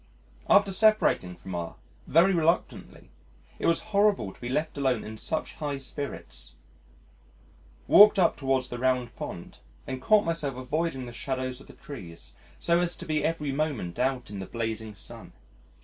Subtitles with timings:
[0.49, 1.75] After separating from R
[2.07, 3.11] very reluctantly
[3.59, 6.55] it was horrible to be left alone in such high spirits,
[7.85, 12.33] walked up towards the Round Pond, and caught myself avoiding the shadows of the trees
[12.57, 15.33] so as to be every moment out in the blazing sun.